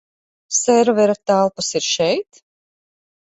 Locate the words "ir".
1.79-1.85